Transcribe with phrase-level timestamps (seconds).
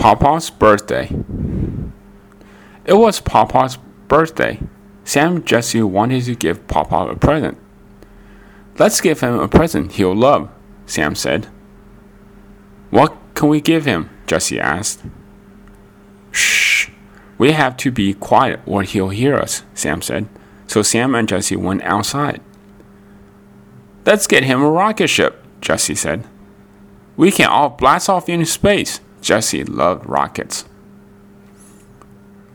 [0.00, 1.10] Papa's birthday.
[2.86, 3.76] It was Papa's
[4.08, 4.58] birthday.
[5.04, 7.58] Sam Jesse wanted to give Papa a present.
[8.78, 10.48] Let's give him a present he'll love,
[10.86, 11.48] Sam said.
[12.88, 14.08] What can we give him?
[14.26, 15.02] Jesse asked.
[16.30, 16.88] Shh,
[17.36, 20.30] we have to be quiet or he'll hear us, Sam said.
[20.66, 22.40] So Sam and Jesse went outside.
[24.06, 26.26] Let's get him a rocket ship, Jesse said.
[27.18, 29.00] We can all blast off into space.
[29.20, 30.64] Jessie loved rockets.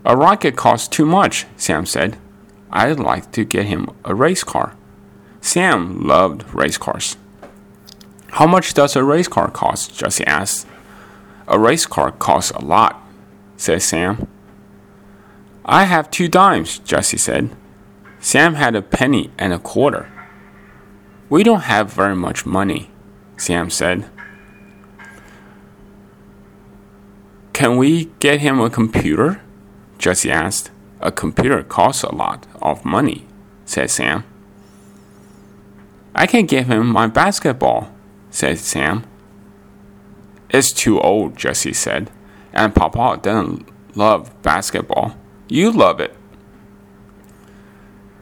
[0.04, 2.18] A rocket costs too much, Sam said.
[2.72, 4.76] I'd like to get him a race car.
[5.41, 7.18] Sam loved race cars.
[8.32, 9.98] How much does a race car cost?
[9.98, 10.68] Jesse asked.
[11.48, 13.02] A race car costs a lot,
[13.55, 14.27] said Sam.
[15.63, 17.50] I have two dimes, Jesse said.
[18.20, 20.12] Sam had a penny and a quarter.
[21.30, 22.91] We don't have very much money,
[23.38, 24.10] Sam said.
[27.66, 29.42] Can we get him a computer?
[29.98, 30.70] Jessie asked.
[31.02, 33.26] A computer costs a lot of money,
[33.66, 34.24] said Sam.
[36.13, 37.91] I can give him my basketball,
[38.30, 39.04] said Sam.
[40.52, 42.12] It's too old, Jessie said,
[42.54, 45.16] and Papa doesn't love basketball.
[45.49, 46.16] You love it.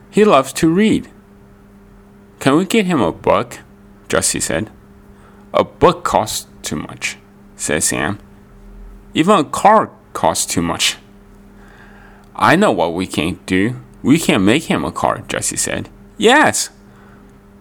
[0.09, 1.09] He loves to read.
[2.39, 3.59] Can we get him a book?
[4.07, 4.69] Jessie said.
[5.53, 7.17] A book costs too much,
[7.57, 8.19] said Sam.
[9.13, 10.97] Even a car costs too much.
[12.35, 13.79] I know what we can do.
[14.01, 15.89] We can make him a car, Jessie said.
[16.17, 16.69] Yes,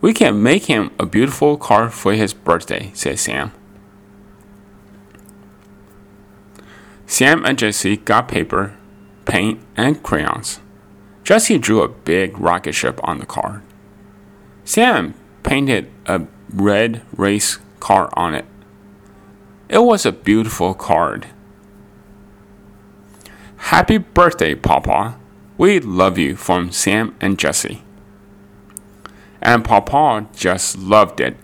[0.00, 3.53] we can make him a beautiful car for his birthday, said Sam.
[7.06, 8.75] Sam and Jessie got paper,
[9.27, 10.61] paint, and crayons.
[11.22, 13.62] Jessie drew a big rocket ship on the card.
[14.64, 18.47] Sam painted a red race car on it.
[19.69, 21.28] It was a beautiful card.
[23.73, 25.19] Happy birthday, Papa.
[25.56, 27.83] We love you from Sam and Jesse.
[29.41, 31.38] And Papa just loved it